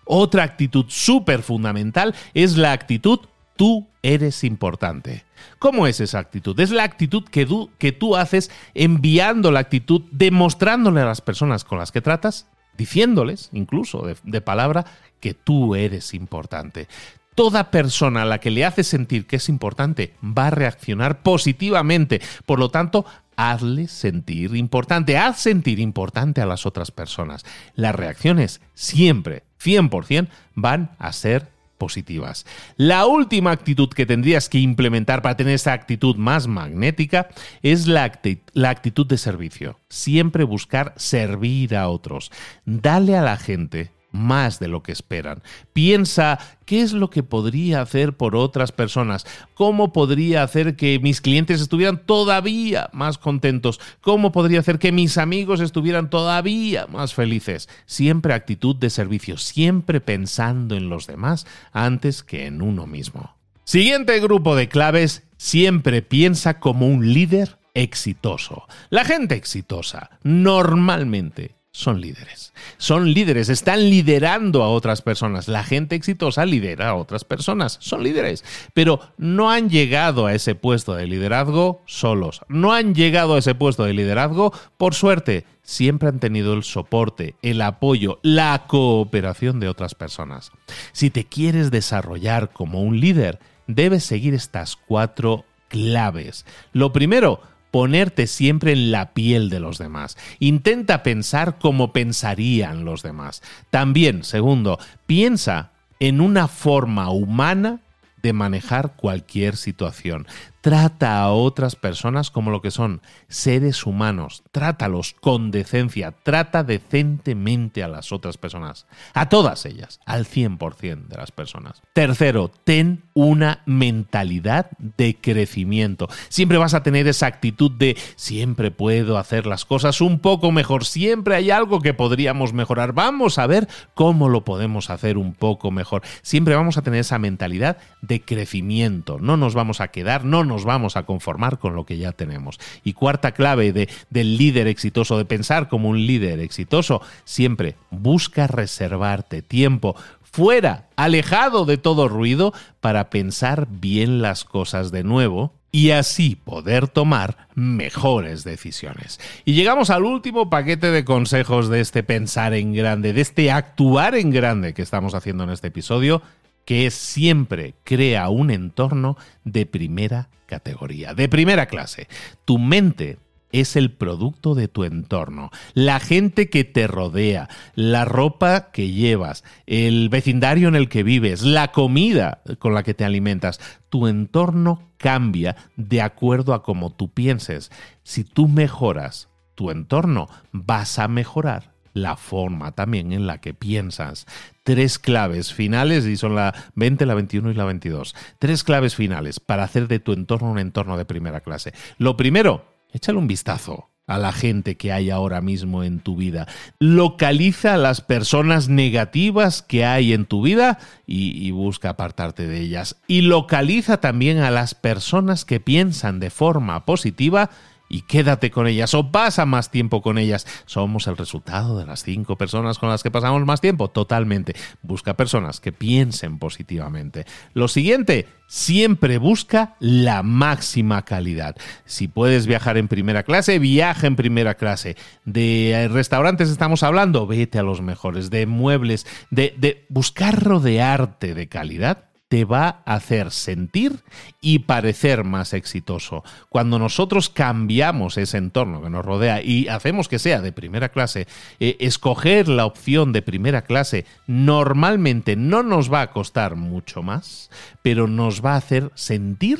Otra 0.04 0.42
actitud 0.42 0.86
súper 0.88 1.42
fundamental 1.42 2.14
es 2.34 2.56
la 2.56 2.72
actitud 2.72 3.20
tú 3.56 3.86
eres 4.02 4.42
importante. 4.44 5.24
¿Cómo 5.58 5.86
es 5.86 6.00
esa 6.00 6.18
actitud? 6.18 6.58
Es 6.58 6.70
la 6.70 6.82
actitud 6.82 7.24
que 7.24 7.46
tú, 7.46 7.70
que 7.78 7.92
tú 7.92 8.16
haces 8.16 8.50
enviando 8.74 9.52
la 9.52 9.60
actitud, 9.60 10.02
demostrándole 10.10 11.00
a 11.00 11.06
las 11.06 11.20
personas 11.20 11.64
con 11.64 11.78
las 11.78 11.92
que 11.92 12.00
tratas, 12.00 12.46
diciéndoles 12.76 13.50
incluso 13.52 14.02
de, 14.06 14.16
de 14.24 14.40
palabra 14.40 14.86
que 15.20 15.34
tú 15.34 15.76
eres 15.76 16.14
importante 16.14 16.88
toda 17.34 17.70
persona 17.70 18.22
a 18.22 18.26
la 18.26 18.38
que 18.38 18.50
le 18.50 18.64
hace 18.64 18.84
sentir 18.84 19.26
que 19.26 19.36
es 19.36 19.48
importante 19.48 20.14
va 20.22 20.48
a 20.48 20.50
reaccionar 20.50 21.22
positivamente. 21.22 22.20
Por 22.46 22.58
lo 22.58 22.70
tanto, 22.70 23.04
hazle 23.36 23.88
sentir 23.88 24.54
importante, 24.54 25.16
haz 25.16 25.40
sentir 25.40 25.78
importante 25.78 26.40
a 26.40 26.46
las 26.46 26.66
otras 26.66 26.90
personas. 26.90 27.44
Las 27.74 27.94
reacciones 27.94 28.60
siempre, 28.74 29.44
100%, 29.62 30.28
van 30.54 30.90
a 30.98 31.12
ser 31.12 31.50
positivas. 31.78 32.46
La 32.76 33.06
última 33.06 33.50
actitud 33.50 33.88
que 33.88 34.06
tendrías 34.06 34.48
que 34.48 34.58
implementar 34.58 35.20
para 35.20 35.36
tener 35.36 35.54
esa 35.54 35.72
actitud 35.72 36.14
más 36.14 36.46
magnética 36.46 37.28
es 37.62 37.88
la, 37.88 38.20
la, 38.52 38.70
actitud 38.70 39.04
de 39.04 39.18
servicio. 39.18 39.80
Siempre 39.88 40.44
buscar 40.44 40.94
servir 40.96 41.74
a 41.74 41.88
otros. 41.88 42.30
Dale 42.64 43.16
a 43.16 43.22
la 43.22 43.36
gente 43.36 43.90
más 44.12 44.60
de 44.60 44.68
lo 44.68 44.82
que 44.82 44.92
esperan. 44.92 45.42
Piensa 45.72 46.38
qué 46.64 46.82
es 46.82 46.92
lo 46.92 47.10
que 47.10 47.22
podría 47.22 47.80
hacer 47.80 48.16
por 48.16 48.36
otras 48.36 48.70
personas, 48.70 49.26
cómo 49.54 49.92
podría 49.92 50.42
hacer 50.42 50.76
que 50.76 50.98
mis 51.00 51.20
clientes 51.20 51.60
estuvieran 51.60 52.02
todavía 52.06 52.88
más 52.92 53.18
contentos, 53.18 53.80
cómo 54.00 54.30
podría 54.30 54.60
hacer 54.60 54.78
que 54.78 54.92
mis 54.92 55.18
amigos 55.18 55.60
estuvieran 55.60 56.10
todavía 56.10 56.86
más 56.86 57.14
felices. 57.14 57.68
Siempre 57.86 58.34
actitud 58.34 58.76
de 58.76 58.90
servicio, 58.90 59.38
siempre 59.38 60.00
pensando 60.00 60.76
en 60.76 60.88
los 60.88 61.06
demás 61.06 61.46
antes 61.72 62.22
que 62.22 62.46
en 62.46 62.62
uno 62.62 62.86
mismo. 62.86 63.36
Siguiente 63.64 64.18
grupo 64.20 64.56
de 64.56 64.68
claves, 64.68 65.22
siempre 65.36 66.02
piensa 66.02 66.60
como 66.60 66.86
un 66.86 67.12
líder 67.12 67.58
exitoso. 67.74 68.66
La 68.90 69.04
gente 69.04 69.34
exitosa 69.34 70.10
normalmente 70.22 71.54
son 71.72 72.02
líderes. 72.02 72.52
Son 72.76 73.12
líderes, 73.12 73.48
están 73.48 73.88
liderando 73.88 74.62
a 74.62 74.68
otras 74.68 75.00
personas. 75.00 75.48
La 75.48 75.64
gente 75.64 75.96
exitosa 75.96 76.44
lidera 76.44 76.90
a 76.90 76.94
otras 76.94 77.24
personas, 77.24 77.78
son 77.80 78.02
líderes, 78.02 78.44
pero 78.74 79.00
no 79.16 79.50
han 79.50 79.70
llegado 79.70 80.26
a 80.26 80.34
ese 80.34 80.54
puesto 80.54 80.94
de 80.94 81.06
liderazgo 81.06 81.82
solos. 81.86 82.42
No 82.48 82.72
han 82.72 82.94
llegado 82.94 83.34
a 83.34 83.38
ese 83.38 83.54
puesto 83.54 83.84
de 83.84 83.94
liderazgo 83.94 84.52
por 84.76 84.94
suerte. 84.94 85.46
Siempre 85.62 86.10
han 86.10 86.20
tenido 86.20 86.52
el 86.52 86.62
soporte, 86.62 87.36
el 87.40 87.62
apoyo, 87.62 88.18
la 88.22 88.64
cooperación 88.66 89.58
de 89.58 89.68
otras 89.68 89.94
personas. 89.94 90.52
Si 90.92 91.08
te 91.08 91.24
quieres 91.24 91.70
desarrollar 91.70 92.52
como 92.52 92.82
un 92.82 93.00
líder, 93.00 93.38
debes 93.66 94.04
seguir 94.04 94.34
estas 94.34 94.76
cuatro 94.76 95.46
claves. 95.68 96.44
Lo 96.72 96.92
primero, 96.92 97.40
ponerte 97.72 98.28
siempre 98.28 98.72
en 98.72 98.92
la 98.92 99.14
piel 99.14 99.50
de 99.50 99.58
los 99.58 99.78
demás. 99.78 100.16
Intenta 100.38 101.02
pensar 101.02 101.58
como 101.58 101.92
pensarían 101.92 102.84
los 102.84 103.02
demás. 103.02 103.42
También, 103.70 104.22
segundo, 104.22 104.78
piensa 105.06 105.72
en 105.98 106.20
una 106.20 106.46
forma 106.46 107.10
humana 107.10 107.80
de 108.22 108.32
manejar 108.32 108.92
cualquier 108.94 109.56
situación. 109.56 110.28
Trata 110.62 111.20
a 111.20 111.32
otras 111.32 111.74
personas 111.74 112.30
como 112.30 112.52
lo 112.52 112.62
que 112.62 112.70
son, 112.70 113.02
seres 113.26 113.84
humanos. 113.84 114.44
Trátalos 114.52 115.12
con 115.20 115.50
decencia. 115.50 116.14
Trata 116.22 116.62
decentemente 116.62 117.82
a 117.82 117.88
las 117.88 118.12
otras 118.12 118.38
personas. 118.38 118.86
A 119.12 119.28
todas 119.28 119.66
ellas, 119.66 119.98
al 120.06 120.24
100% 120.24 121.08
de 121.08 121.16
las 121.16 121.32
personas. 121.32 121.82
Tercero, 121.92 122.48
ten 122.62 123.02
una 123.12 123.62
mentalidad 123.66 124.70
de 124.78 125.16
crecimiento. 125.20 126.08
Siempre 126.28 126.58
vas 126.58 126.74
a 126.74 126.84
tener 126.84 127.08
esa 127.08 127.26
actitud 127.26 127.72
de 127.72 127.96
siempre 128.14 128.70
puedo 128.70 129.18
hacer 129.18 129.46
las 129.46 129.64
cosas 129.64 130.00
un 130.00 130.20
poco 130.20 130.52
mejor. 130.52 130.84
Siempre 130.84 131.34
hay 131.34 131.50
algo 131.50 131.80
que 131.80 131.92
podríamos 131.92 132.52
mejorar. 132.52 132.92
Vamos 132.92 133.40
a 133.40 133.48
ver 133.48 133.66
cómo 133.94 134.28
lo 134.28 134.44
podemos 134.44 134.90
hacer 134.90 135.18
un 135.18 135.34
poco 135.34 135.72
mejor. 135.72 136.02
Siempre 136.22 136.54
vamos 136.54 136.78
a 136.78 136.82
tener 136.82 137.00
esa 137.00 137.18
mentalidad 137.18 137.78
de 138.00 138.20
crecimiento. 138.20 139.18
No 139.18 139.36
nos 139.36 139.54
vamos 139.54 139.80
a 139.80 139.88
quedar, 139.88 140.24
no 140.24 140.44
nos 140.44 140.51
vamos 140.64 140.96
a 140.96 141.04
conformar 141.04 141.58
con 141.58 141.74
lo 141.74 141.84
que 141.84 141.98
ya 141.98 142.12
tenemos. 142.12 142.58
Y 142.84 142.92
cuarta 142.92 143.32
clave 143.32 143.72
de, 143.72 143.88
del 144.10 144.36
líder 144.36 144.66
exitoso, 144.66 145.18
de 145.18 145.24
pensar 145.24 145.68
como 145.68 145.88
un 145.88 146.06
líder 146.06 146.40
exitoso, 146.40 147.02
siempre 147.24 147.76
busca 147.90 148.46
reservarte 148.46 149.42
tiempo 149.42 149.96
fuera, 150.22 150.88
alejado 150.96 151.64
de 151.64 151.76
todo 151.76 152.08
ruido, 152.08 152.52
para 152.80 153.10
pensar 153.10 153.68
bien 153.70 154.22
las 154.22 154.44
cosas 154.44 154.90
de 154.90 155.04
nuevo 155.04 155.52
y 155.70 155.90
así 155.90 156.36
poder 156.36 156.86
tomar 156.86 157.48
mejores 157.54 158.44
decisiones. 158.44 159.18
Y 159.44 159.54
llegamos 159.54 159.88
al 159.88 160.04
último 160.04 160.50
paquete 160.50 160.90
de 160.90 161.04
consejos 161.04 161.68
de 161.70 161.80
este 161.80 162.02
pensar 162.02 162.52
en 162.52 162.74
grande, 162.74 163.14
de 163.14 163.22
este 163.22 163.50
actuar 163.50 164.14
en 164.14 164.30
grande 164.30 164.74
que 164.74 164.82
estamos 164.82 165.14
haciendo 165.14 165.44
en 165.44 165.50
este 165.50 165.68
episodio, 165.68 166.22
que 166.64 166.90
siempre 166.90 167.74
crea 167.84 168.28
un 168.28 168.50
entorno 168.50 169.16
de 169.44 169.66
primera 169.66 170.28
categoría, 170.46 171.14
de 171.14 171.28
primera 171.28 171.66
clase. 171.66 172.08
Tu 172.44 172.58
mente 172.58 173.18
es 173.52 173.76
el 173.76 173.92
producto 173.92 174.54
de 174.54 174.66
tu 174.66 174.84
entorno, 174.84 175.50
la 175.74 176.00
gente 176.00 176.48
que 176.48 176.64
te 176.64 176.86
rodea, 176.86 177.48
la 177.74 178.04
ropa 178.04 178.70
que 178.72 178.90
llevas, 178.90 179.44
el 179.66 180.08
vecindario 180.08 180.68
en 180.68 180.74
el 180.74 180.88
que 180.88 181.02
vives, 181.02 181.42
la 181.42 181.70
comida 181.70 182.42
con 182.58 182.74
la 182.74 182.82
que 182.82 182.94
te 182.94 183.04
alimentas. 183.04 183.60
Tu 183.90 184.08
entorno 184.08 184.90
cambia 184.96 185.56
de 185.76 186.00
acuerdo 186.00 186.54
a 186.54 186.62
cómo 186.62 186.90
tú 186.90 187.12
pienses. 187.12 187.70
Si 188.02 188.24
tú 188.24 188.48
mejoras 188.48 189.28
tu 189.54 189.70
entorno, 189.70 190.28
vas 190.50 190.98
a 190.98 191.08
mejorar 191.08 191.71
la 191.92 192.16
forma 192.16 192.72
también 192.72 193.12
en 193.12 193.26
la 193.26 193.38
que 193.38 193.54
piensas. 193.54 194.26
Tres 194.62 194.98
claves 194.98 195.52
finales, 195.52 196.06
y 196.06 196.16
son 196.16 196.34
la 196.34 196.54
20, 196.74 197.06
la 197.06 197.14
21 197.14 197.50
y 197.50 197.54
la 197.54 197.64
22. 197.64 198.14
Tres 198.38 198.64
claves 198.64 198.94
finales 198.94 199.40
para 199.40 199.64
hacer 199.64 199.88
de 199.88 199.98
tu 199.98 200.12
entorno 200.12 200.50
un 200.50 200.58
entorno 200.58 200.96
de 200.96 201.04
primera 201.04 201.40
clase. 201.40 201.72
Lo 201.98 202.16
primero, 202.16 202.64
échale 202.92 203.18
un 203.18 203.26
vistazo 203.26 203.88
a 204.06 204.18
la 204.18 204.32
gente 204.32 204.76
que 204.76 204.92
hay 204.92 205.10
ahora 205.10 205.40
mismo 205.40 205.84
en 205.84 206.00
tu 206.00 206.16
vida. 206.16 206.46
Localiza 206.78 207.74
a 207.74 207.78
las 207.78 208.00
personas 208.00 208.68
negativas 208.68 209.62
que 209.62 209.84
hay 209.84 210.12
en 210.12 210.26
tu 210.26 210.42
vida 210.42 210.78
y, 211.06 211.46
y, 211.46 211.50
busca 211.52 211.90
apartarte 211.90 212.46
de 212.46 212.60
ellas. 212.60 213.00
Y 213.06 213.22
localiza 213.22 213.98
también 214.00 214.38
a 214.38 214.50
las 214.50 214.74
personas 214.74 215.44
que 215.44 215.60
piensan 215.60 216.20
de 216.20 216.30
forma 216.30 216.84
positiva 216.84 217.50
y 217.92 218.02
quédate 218.02 218.50
con 218.50 218.66
ellas 218.66 218.94
o 218.94 219.12
pasa 219.12 219.44
más 219.44 219.70
tiempo 219.70 220.00
con 220.00 220.18
ellas. 220.18 220.46
Somos 220.64 221.06
el 221.06 221.16
resultado 221.16 221.78
de 221.78 221.84
las 221.84 222.02
cinco 222.02 222.36
personas 222.36 222.78
con 222.78 222.88
las 222.88 223.02
que 223.02 223.10
pasamos 223.10 223.44
más 223.44 223.60
tiempo. 223.60 223.88
Totalmente. 223.88 224.56
Busca 224.80 225.14
personas 225.14 225.60
que 225.60 225.72
piensen 225.72 226.38
positivamente. 226.38 227.26
Lo 227.52 227.68
siguiente, 227.68 228.26
siempre 228.46 229.18
busca 229.18 229.76
la 229.78 230.22
máxima 230.22 231.04
calidad. 231.04 231.54
Si 231.84 232.08
puedes 232.08 232.46
viajar 232.46 232.78
en 232.78 232.88
primera 232.88 233.24
clase, 233.24 233.58
viaja 233.58 234.06
en 234.06 234.16
primera 234.16 234.54
clase. 234.54 234.96
De 235.26 235.88
restaurantes 235.92 236.48
estamos 236.48 236.82
hablando, 236.82 237.26
vete 237.26 237.58
a 237.58 237.62
los 237.62 237.82
mejores. 237.82 238.30
De 238.30 238.46
muebles, 238.46 239.06
de, 239.30 239.54
de 239.58 239.84
buscar 239.90 240.42
rodearte 240.42 241.34
de 241.34 241.48
calidad 241.48 242.11
te 242.32 242.46
va 242.46 242.82
a 242.86 242.94
hacer 242.94 243.30
sentir 243.30 244.00
y 244.40 244.60
parecer 244.60 245.22
más 245.22 245.52
exitoso. 245.52 246.24
Cuando 246.48 246.78
nosotros 246.78 247.28
cambiamos 247.28 248.16
ese 248.16 248.38
entorno 248.38 248.80
que 248.80 248.88
nos 248.88 249.04
rodea 249.04 249.42
y 249.42 249.68
hacemos 249.68 250.08
que 250.08 250.18
sea 250.18 250.40
de 250.40 250.50
primera 250.50 250.88
clase, 250.88 251.26
eh, 251.60 251.76
escoger 251.80 252.48
la 252.48 252.64
opción 252.64 253.12
de 253.12 253.20
primera 253.20 253.64
clase 253.64 254.06
normalmente 254.26 255.36
no 255.36 255.62
nos 255.62 255.92
va 255.92 256.00
a 256.00 256.10
costar 256.10 256.56
mucho 256.56 257.02
más, 257.02 257.50
pero 257.82 258.06
nos 258.06 258.42
va 258.42 258.54
a 258.54 258.56
hacer 258.56 258.90
sentir 258.94 259.58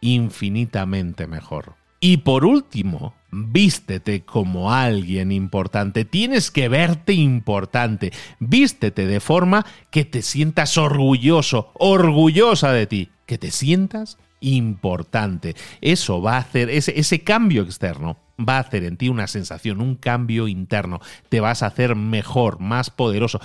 infinitamente 0.00 1.26
mejor. 1.26 1.74
Y 2.00 2.16
por 2.18 2.46
último, 2.46 3.14
vístete 3.34 4.24
como 4.24 4.72
alguien 4.72 5.32
importante. 5.32 6.04
Tienes 6.04 6.50
que 6.50 6.68
verte 6.68 7.12
importante. 7.12 8.12
Vístete 8.38 9.06
de 9.06 9.20
forma 9.20 9.66
que 9.90 10.04
te 10.04 10.22
sientas 10.22 10.78
orgulloso, 10.78 11.72
orgullosa 11.74 12.72
de 12.72 12.86
ti. 12.86 13.10
Que 13.26 13.38
te 13.38 13.50
sientas 13.50 14.18
importante. 14.40 15.56
Eso 15.80 16.20
va 16.20 16.34
a 16.36 16.40
hacer, 16.40 16.70
ese, 16.70 17.22
cambio 17.22 17.62
externo 17.62 18.18
va 18.38 18.56
a 18.56 18.60
hacer 18.60 18.84
en 18.84 18.96
ti 18.96 19.08
una 19.08 19.26
sensación, 19.26 19.80
un 19.80 19.94
cambio 19.94 20.48
interno. 20.48 21.00
Te 21.28 21.40
vas 21.40 21.62
a 21.62 21.66
hacer 21.66 21.96
mejor, 21.96 22.60
más 22.60 22.90
poderoso. 22.90 23.40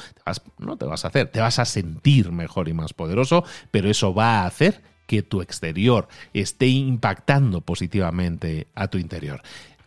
no 0.58 0.78
te 0.78 0.86
vas 0.86 1.06
a 1.06 1.10
hacer, 1.10 1.28
te 1.28 1.39
vas 1.39 1.60
a 1.60 1.65
sentir 1.65 2.32
mejor 2.32 2.67
y 2.67 2.73
más 2.73 2.93
poderoso, 2.93 3.43
pero 3.71 3.89
eso 3.89 4.13
va 4.13 4.41
a 4.41 4.45
hacer 4.45 4.82
que 5.10 5.23
tu 5.23 5.41
exterior 5.41 6.08
esté 6.34 6.67
impactando 6.67 7.62
positivamente 7.62 8.67
a 8.75 8.89
tu 8.89 8.99
interior. 8.99 9.41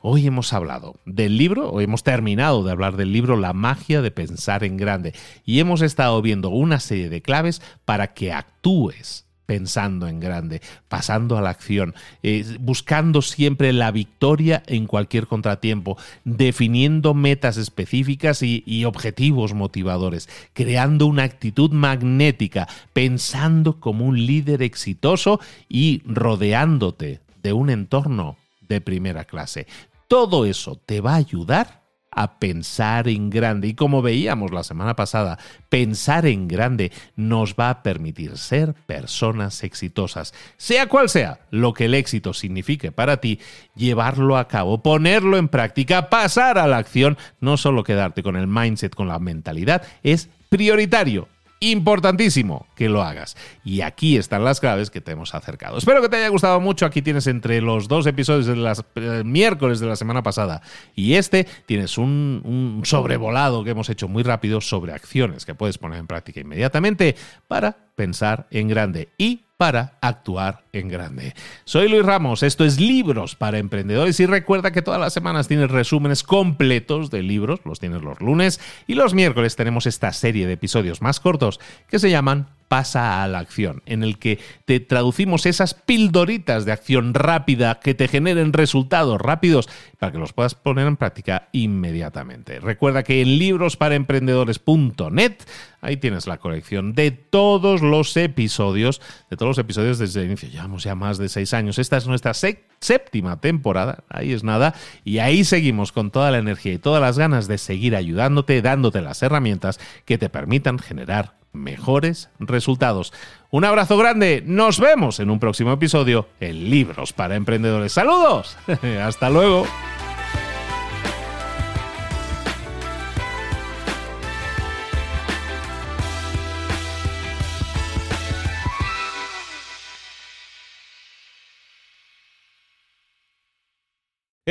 Hoy 0.04 0.26
hemos 0.26 0.52
hablado 0.52 0.96
del 1.04 1.38
libro, 1.38 1.70
hoy 1.70 1.84
hemos 1.84 2.02
terminado 2.02 2.64
de 2.64 2.72
hablar 2.72 2.96
del 2.96 3.12
libro 3.12 3.36
La 3.36 3.52
magia 3.52 4.02
de 4.02 4.10
pensar 4.10 4.64
en 4.64 4.76
grande 4.76 5.14
y 5.46 5.60
hemos 5.60 5.80
estado 5.80 6.20
viendo 6.20 6.48
una 6.48 6.80
serie 6.80 7.08
de 7.08 7.22
claves 7.22 7.62
para 7.84 8.12
que 8.12 8.32
actúes 8.32 9.26
pensando 9.46 10.08
en 10.08 10.18
grande, 10.18 10.60
pasando 10.88 11.38
a 11.38 11.40
la 11.40 11.50
acción, 11.50 11.94
eh, 12.24 12.44
buscando 12.58 13.22
siempre 13.22 13.72
la 13.72 13.92
victoria 13.92 14.64
en 14.66 14.86
cualquier 14.86 15.28
contratiempo, 15.28 15.96
definiendo 16.24 17.14
metas 17.14 17.56
específicas 17.56 18.42
y, 18.42 18.64
y 18.66 18.86
objetivos 18.86 19.54
motivadores, 19.54 20.28
creando 20.52 21.06
una 21.06 21.22
actitud 21.22 21.70
magnética, 21.70 22.66
pensando 22.92 23.78
como 23.78 24.04
un 24.06 24.26
líder 24.26 24.62
exitoso 24.62 25.38
y 25.68 26.02
rodeándote 26.06 27.20
de 27.40 27.52
un 27.52 27.70
entorno 27.70 28.36
de 28.68 28.80
primera 28.80 29.24
clase. 29.24 29.66
Todo 30.12 30.44
eso 30.44 30.76
te 30.76 31.00
va 31.00 31.14
a 31.14 31.16
ayudar 31.16 31.84
a 32.10 32.38
pensar 32.38 33.08
en 33.08 33.30
grande. 33.30 33.68
Y 33.68 33.74
como 33.74 34.02
veíamos 34.02 34.52
la 34.52 34.62
semana 34.62 34.94
pasada, 34.94 35.38
pensar 35.70 36.26
en 36.26 36.48
grande 36.48 36.92
nos 37.16 37.54
va 37.54 37.70
a 37.70 37.82
permitir 37.82 38.36
ser 38.36 38.74
personas 38.74 39.64
exitosas. 39.64 40.34
Sea 40.58 40.86
cual 40.86 41.08
sea 41.08 41.40
lo 41.50 41.72
que 41.72 41.86
el 41.86 41.94
éxito 41.94 42.34
signifique 42.34 42.92
para 42.92 43.22
ti, 43.22 43.40
llevarlo 43.74 44.36
a 44.36 44.48
cabo, 44.48 44.82
ponerlo 44.82 45.38
en 45.38 45.48
práctica, 45.48 46.10
pasar 46.10 46.58
a 46.58 46.66
la 46.66 46.76
acción, 46.76 47.16
no 47.40 47.56
solo 47.56 47.82
quedarte 47.82 48.22
con 48.22 48.36
el 48.36 48.46
mindset, 48.46 48.94
con 48.94 49.08
la 49.08 49.18
mentalidad, 49.18 49.82
es 50.02 50.28
prioritario 50.50 51.26
importantísimo 51.62 52.66
que 52.74 52.88
lo 52.88 53.02
hagas. 53.02 53.36
Y 53.64 53.80
aquí 53.82 54.16
están 54.16 54.44
las 54.44 54.60
claves 54.60 54.90
que 54.90 55.00
te 55.00 55.12
hemos 55.12 55.34
acercado. 55.34 55.78
Espero 55.78 56.02
que 56.02 56.08
te 56.08 56.16
haya 56.16 56.28
gustado 56.28 56.60
mucho. 56.60 56.84
Aquí 56.84 57.02
tienes 57.02 57.26
entre 57.26 57.60
los 57.60 57.88
dos 57.88 58.06
episodios 58.06 58.46
de 58.46 58.56
las 58.56 58.84
eh, 58.96 59.22
miércoles 59.24 59.80
de 59.80 59.86
la 59.86 59.96
semana 59.96 60.22
pasada 60.22 60.62
y 60.94 61.14
este 61.14 61.46
tienes 61.66 61.98
un, 61.98 62.42
un 62.44 62.82
sobrevolado 62.84 63.64
que 63.64 63.70
hemos 63.70 63.88
hecho 63.88 64.08
muy 64.08 64.22
rápido 64.22 64.60
sobre 64.60 64.92
acciones 64.92 65.46
que 65.46 65.54
puedes 65.54 65.78
poner 65.78 65.98
en 65.98 66.06
práctica 66.06 66.40
inmediatamente 66.40 67.16
para 67.48 67.76
pensar 67.94 68.46
en 68.50 68.68
grande 68.68 69.10
y 69.16 69.44
para 69.62 69.92
actuar 70.00 70.64
en 70.72 70.88
grande. 70.88 71.36
Soy 71.64 71.88
Luis 71.88 72.04
Ramos, 72.04 72.42
esto 72.42 72.64
es 72.64 72.80
Libros 72.80 73.36
para 73.36 73.58
Emprendedores 73.58 74.18
y 74.18 74.26
recuerda 74.26 74.72
que 74.72 74.82
todas 74.82 74.98
las 74.98 75.12
semanas 75.12 75.46
tienes 75.46 75.70
resúmenes 75.70 76.24
completos 76.24 77.12
de 77.12 77.22
libros, 77.22 77.60
los 77.64 77.78
tienes 77.78 78.02
los 78.02 78.20
lunes 78.20 78.58
y 78.88 78.94
los 78.94 79.14
miércoles 79.14 79.54
tenemos 79.54 79.86
esta 79.86 80.12
serie 80.12 80.48
de 80.48 80.54
episodios 80.54 81.00
más 81.00 81.20
cortos 81.20 81.60
que 81.88 82.00
se 82.00 82.10
llaman 82.10 82.48
pasa 82.72 83.22
a 83.22 83.28
la 83.28 83.38
acción, 83.38 83.82
en 83.84 84.02
el 84.02 84.18
que 84.18 84.38
te 84.64 84.80
traducimos 84.80 85.44
esas 85.44 85.74
pildoritas 85.74 86.64
de 86.64 86.72
acción 86.72 87.12
rápida 87.12 87.80
que 87.80 87.92
te 87.92 88.08
generen 88.08 88.54
resultados 88.54 89.20
rápidos 89.20 89.68
para 89.98 90.10
que 90.10 90.16
los 90.16 90.32
puedas 90.32 90.54
poner 90.54 90.86
en 90.86 90.96
práctica 90.96 91.50
inmediatamente. 91.52 92.60
Recuerda 92.60 93.02
que 93.02 93.20
en 93.20 93.36
librosparaemprendedores.net 93.36 95.34
ahí 95.82 95.98
tienes 95.98 96.26
la 96.26 96.38
colección 96.38 96.94
de 96.94 97.10
todos 97.10 97.82
los 97.82 98.16
episodios, 98.16 99.02
de 99.28 99.36
todos 99.36 99.51
episodios 99.58 99.98
desde 99.98 100.20
el 100.20 100.26
inicio. 100.26 100.48
Llevamos 100.48 100.84
ya 100.84 100.94
más 100.94 101.18
de 101.18 101.28
seis 101.28 101.54
años. 101.54 101.78
Esta 101.78 101.96
es 101.96 102.06
nuestra 102.06 102.32
séptima 102.34 103.40
temporada, 103.40 104.04
ahí 104.08 104.32
es 104.32 104.44
nada, 104.44 104.74
y 105.04 105.18
ahí 105.18 105.44
seguimos 105.44 105.92
con 105.92 106.10
toda 106.10 106.30
la 106.30 106.38
energía 106.38 106.72
y 106.72 106.78
todas 106.78 107.00
las 107.00 107.18
ganas 107.18 107.48
de 107.48 107.58
seguir 107.58 107.96
ayudándote, 107.96 108.62
dándote 108.62 109.02
las 109.02 109.22
herramientas 109.22 109.80
que 110.04 110.18
te 110.18 110.28
permitan 110.28 110.78
generar 110.78 111.34
mejores 111.52 112.30
resultados. 112.38 113.12
Un 113.50 113.64
abrazo 113.64 113.96
grande, 113.98 114.42
nos 114.44 114.80
vemos 114.80 115.20
en 115.20 115.30
un 115.30 115.38
próximo 115.38 115.72
episodio 115.72 116.28
en 116.40 116.70
Libros 116.70 117.12
para 117.12 117.36
Emprendedores. 117.36 117.92
Saludos, 117.92 118.56
hasta 119.00 119.30
luego. 119.30 119.66